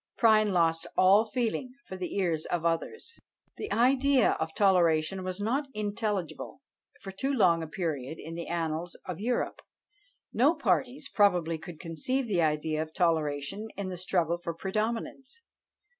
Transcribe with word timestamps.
Prynne 0.17 0.51
lost 0.51 0.87
all 0.97 1.25
feeling 1.25 1.75
for 1.85 1.95
the 1.95 2.15
ears 2.17 2.47
of 2.47 2.65
others! 2.65 3.19
The 3.57 3.71
idea 3.71 4.31
of 4.39 4.49
toleration 4.55 5.23
was 5.23 5.39
not 5.39 5.67
intelligible 5.75 6.63
for 7.03 7.11
too 7.11 7.31
long 7.31 7.61
a 7.61 7.67
period 7.67 8.17
in 8.17 8.33
the 8.33 8.47
annals 8.47 8.99
of 9.05 9.19
Europe: 9.19 9.61
no 10.33 10.55
parties 10.55 11.07
probably 11.07 11.59
could 11.59 11.79
conceive 11.79 12.25
the 12.27 12.41
idea 12.41 12.81
of 12.81 12.95
toleration 12.95 13.67
in 13.77 13.89
the 13.89 13.95
struggle 13.97 14.39
for 14.39 14.55
predominance. 14.55 15.43